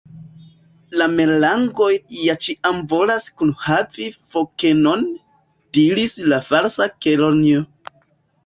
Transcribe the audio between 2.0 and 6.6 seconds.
ja ĉiam volas kunhavi fokenon," diris la